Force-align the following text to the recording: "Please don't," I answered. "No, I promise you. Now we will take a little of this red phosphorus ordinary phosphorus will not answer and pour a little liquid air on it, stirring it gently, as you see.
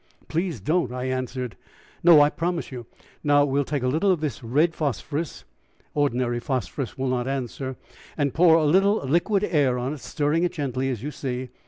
"Please 0.27 0.59
don't," 0.59 0.91
I 0.91 1.03
answered. 1.03 1.55
"No, 2.03 2.21
I 2.21 2.31
promise 2.31 2.71
you. 2.71 2.87
Now 3.23 3.45
we 3.45 3.59
will 3.59 3.63
take 3.63 3.83
a 3.83 3.87
little 3.87 4.11
of 4.11 4.19
this 4.19 4.43
red 4.43 4.73
phosphorus 4.73 5.43
ordinary 5.93 6.39
phosphorus 6.39 6.97
will 6.97 7.09
not 7.09 7.27
answer 7.27 7.75
and 8.17 8.33
pour 8.33 8.55
a 8.55 8.65
little 8.65 8.95
liquid 9.07 9.43
air 9.43 9.77
on 9.77 9.93
it, 9.93 9.99
stirring 9.99 10.41
it 10.41 10.53
gently, 10.53 10.89
as 10.89 11.03
you 11.03 11.11
see. 11.11 11.49